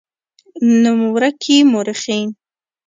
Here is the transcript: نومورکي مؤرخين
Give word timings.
نومورکي 0.81 1.57
مؤرخين 1.71 2.27